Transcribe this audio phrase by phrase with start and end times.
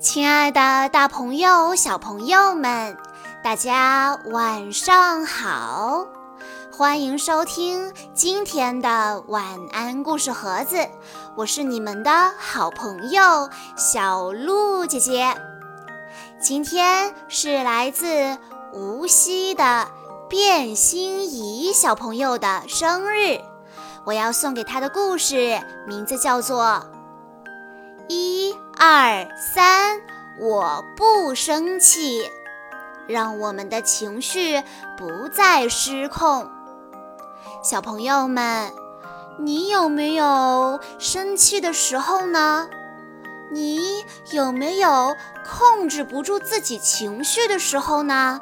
[0.00, 2.96] 亲爱的，大朋友、小朋友们，
[3.44, 6.06] 大家晚上好！
[6.72, 10.88] 欢迎收听今天的晚安故事盒子，
[11.36, 15.36] 我是你们的好朋友小鹿姐姐。
[16.40, 18.38] 今天是来自
[18.72, 19.86] 无锡的
[20.30, 23.38] 卞心怡小朋友的生日，
[24.06, 26.86] 我要送给他的故事名字叫做。
[28.82, 30.00] 二三，
[30.38, 32.22] 我不生气，
[33.06, 34.62] 让我们的情绪
[34.96, 36.50] 不再失控。
[37.62, 38.72] 小朋友们，
[39.38, 42.70] 你有没有生气的时候呢？
[43.52, 45.14] 你有没有
[45.46, 48.40] 控制不住自己情绪的时候呢？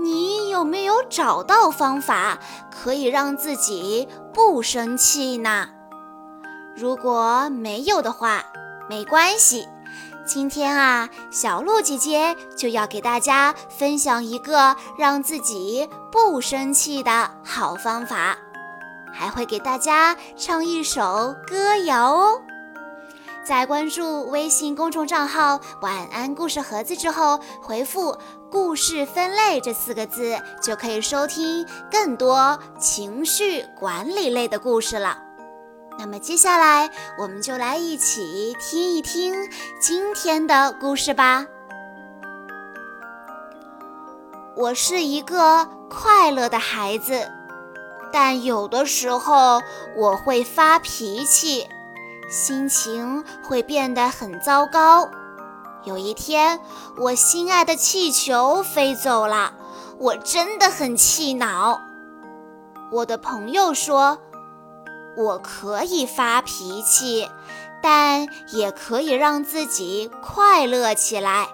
[0.00, 2.38] 你有没有找到方法
[2.70, 5.68] 可以让自己不生气呢？
[6.74, 8.42] 如果没有的话，
[8.88, 9.68] 没关系。
[10.26, 18.36] 今天啊，小鹿姐姐就要给大家分享一个让自己不生气的好方法，
[19.12, 22.42] 还会给大家唱一首歌谣哦。
[23.44, 28.18] 在关注微信公众账号“晚安故事盒子”之后，回复
[28.50, 35.25] “故事分类”这四个字，就可以收听更多情绪管理类的故事了。
[35.98, 39.34] 那么接下来，我们就来一起听一听
[39.80, 41.46] 今天的故事吧。
[44.54, 47.30] 我是一个快乐的孩子，
[48.12, 49.62] 但有的时候
[49.96, 51.66] 我会发脾气，
[52.28, 55.08] 心情会变得很糟糕。
[55.84, 56.60] 有一天，
[56.98, 59.54] 我心爱的气球飞走了，
[59.98, 61.80] 我真的很气恼。
[62.92, 64.18] 我的朋友说。
[65.16, 67.28] 我可以发脾气，
[67.82, 71.48] 但也可以让自己快乐起来。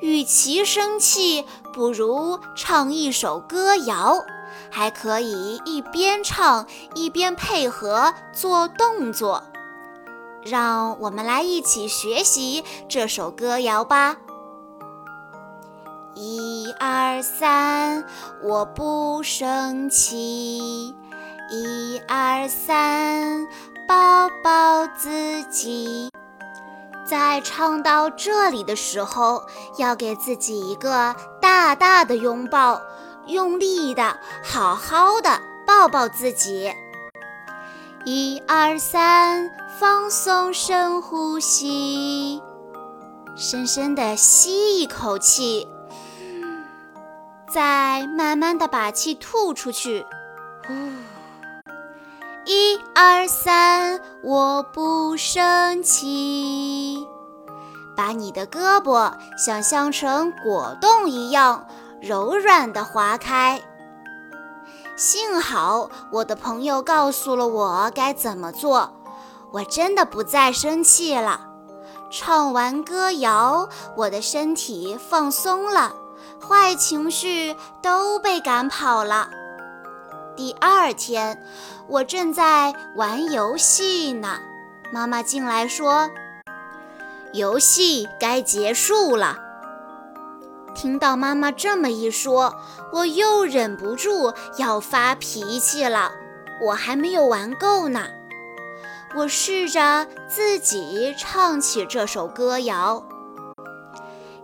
[0.00, 4.24] 与其生气，不如唱一首歌谣，
[4.70, 9.42] 还可以一边唱一边配合做动作。
[10.42, 14.16] 让我们来一起学习这首歌谣吧。
[16.14, 18.06] 一二三，
[18.42, 20.94] 我不生气。
[21.52, 23.44] 一二三，
[23.88, 26.08] 抱抱自己。
[27.04, 29.42] 在唱到这里的时候，
[29.76, 32.80] 要给自己一个大大的拥抱，
[33.26, 36.72] 用力的、好好的抱抱自己。
[38.04, 42.40] 一二三，放松，深呼吸，
[43.36, 45.66] 深深的吸一口气，
[47.52, 50.06] 再慢慢的把气吐出去。
[50.64, 51.09] 呼。
[53.02, 56.98] 二三，我不生气。
[57.96, 61.66] 把你的胳膊想象成果冻一样
[62.02, 63.62] 柔软的划开。
[64.96, 68.92] 幸好我的朋友告诉了我该怎么做，
[69.50, 71.40] 我真的不再生气了。
[72.10, 75.94] 唱完歌谣，我的身体放松了，
[76.46, 79.30] 坏情绪都被赶跑了。
[80.40, 81.38] 第二天，
[81.86, 84.38] 我正在玩游戏呢。
[84.90, 86.10] 妈妈进来说
[87.34, 89.38] ：“游戏该结束了。”
[90.74, 92.54] 听到妈妈这么一说，
[92.90, 96.10] 我又忍不住要发脾气了。
[96.62, 98.06] 我还没有玩够呢。
[99.14, 103.04] 我试着自己唱起这首歌谣。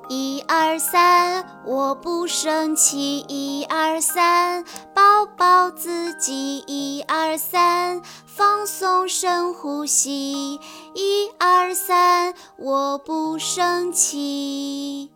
[0.08, 3.24] 一二三，我不生气。
[3.28, 6.62] 一二三，抱抱自己。
[6.68, 10.60] 一二三，放松，深呼吸。
[10.94, 15.10] 一二三，我不生气。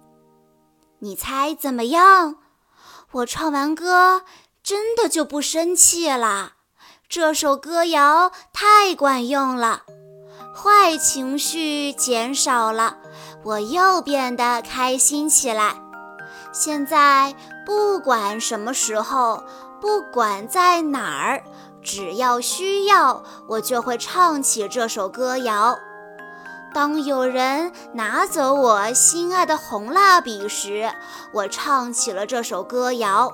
[0.98, 2.36] 你猜怎么样？
[3.12, 4.24] 我唱完歌，
[4.64, 6.54] 真的就不生气了。
[7.08, 9.84] 这首歌谣太管用了。
[10.62, 12.98] 坏情绪减少了，
[13.42, 15.74] 我又变得开心起来。
[16.52, 17.34] 现在
[17.64, 19.42] 不管什么时候，
[19.80, 21.42] 不管在哪儿，
[21.82, 25.78] 只要需要，我就会唱起这首歌谣。
[26.74, 30.92] 当有人拿走我心爱的红蜡笔时，
[31.32, 33.32] 我唱起了这首歌谣。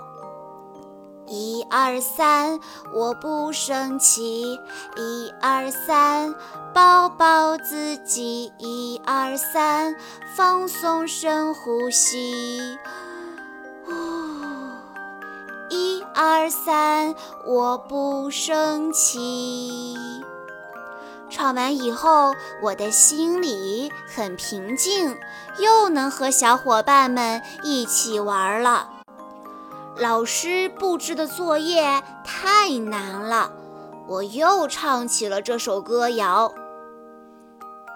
[1.28, 2.60] 一二三，
[2.92, 4.58] 我不生气。
[4.96, 6.34] 一二三，
[6.72, 8.52] 抱抱自己。
[8.58, 9.94] 一二三，
[10.36, 12.78] 放松，深呼吸。
[13.84, 13.92] 呼，
[15.68, 17.14] 一二三，
[17.44, 19.96] 我不生气。
[21.28, 22.32] 唱完以后，
[22.62, 25.16] 我的心里很平静，
[25.58, 28.90] 又能和小伙伴们一起玩了。
[29.98, 33.50] 老师布置的作业太难了，
[34.06, 36.52] 我又唱起了这首歌谣。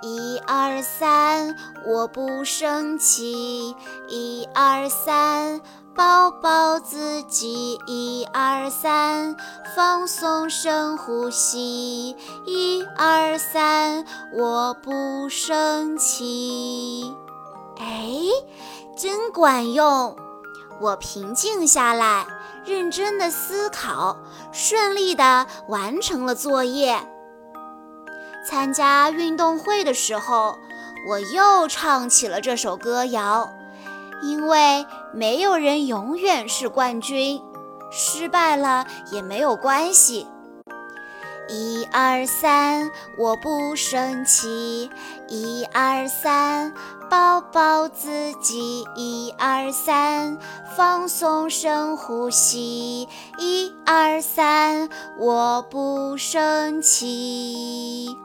[0.02, 1.54] 一二三，
[1.86, 3.76] 我不生气。
[4.08, 5.60] 一二三，
[5.94, 7.78] 抱抱自己。
[7.86, 9.36] 一二三，
[9.76, 12.16] 放松深呼吸。
[12.46, 17.14] 一二三，我不生气。
[17.78, 18.10] 哎，
[18.96, 20.16] 真管用！
[20.80, 22.26] 我平静下来，
[22.64, 24.16] 认真的思考，
[24.50, 26.98] 顺利的完成了作业。
[28.48, 30.56] 参加运动会的时候，
[31.08, 33.50] 我又唱起了这首歌谣，
[34.22, 37.42] 因为没有人永远是冠军，
[37.90, 40.26] 失败了也没有关系。
[41.48, 44.90] 一二三，我不生气。
[45.28, 46.72] 一二三，
[47.10, 48.86] 抱抱自己。
[48.94, 50.38] 一二三，
[50.76, 53.08] 放松深呼吸。
[53.36, 58.16] 一二三，我不生气。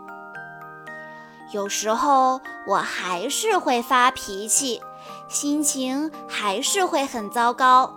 [1.52, 4.80] 有时候我还是会发脾气，
[5.28, 7.96] 心情还是会很糟糕。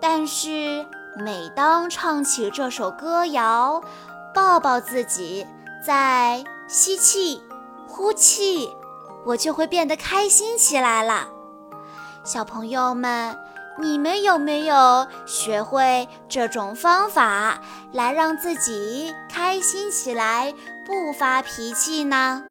[0.00, 0.86] 但是
[1.16, 3.82] 每当唱起这首歌谣，
[4.32, 5.44] 抱抱自己，
[5.84, 7.42] 再吸气、
[7.88, 8.70] 呼气，
[9.24, 11.28] 我就会变得开心起来了。
[12.24, 13.36] 小朋友们，
[13.80, 17.60] 你们有没有学会这种方法
[17.92, 20.54] 来让自己开心起来，
[20.86, 22.44] 不发脾气呢？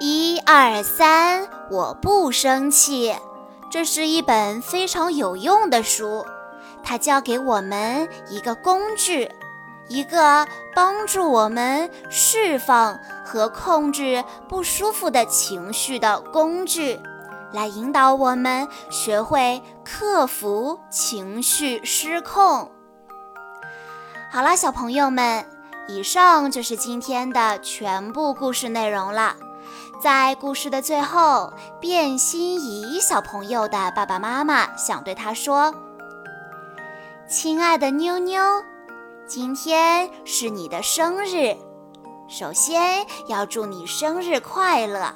[0.00, 3.14] 一二三，我不生气。
[3.70, 6.26] 这是一本非常有用的书，
[6.82, 9.30] 它教给我们一个工具，
[9.88, 17.00] 一个帮助我们释放和控制不舒服的情绪的工具，
[17.52, 22.70] 来引导我们学会克服情绪失控。
[24.30, 25.46] 好啦，小朋友们，
[25.88, 29.36] 以上就是今天的全部故事内容了。
[30.02, 35.72] 在故事的最后，卞心怡小朋友的爸爸妈妈想对他说
[37.28, 38.42] ：“亲爱的妞妞，
[39.26, 41.56] 今天是你的生日，
[42.32, 45.14] 首先要祝你生日快乐。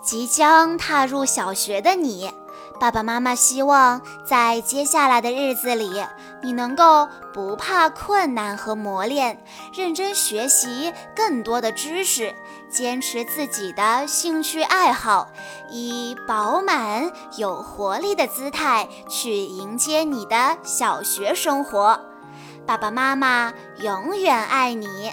[0.00, 2.32] 即将踏入小学的你。”
[2.80, 6.04] 爸爸妈妈希望在接下来的日子里，
[6.42, 12.34] 你能够不怕困难和磨练，认真学习更多的知识，
[12.68, 15.28] 坚持自己的兴趣爱好，
[15.70, 22.00] 以饱满有活力的姿态去迎接你的小学生活。
[22.66, 25.12] 爸爸妈妈永远爱你。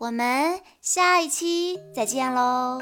[0.00, 2.78] 我们下一期再见喽！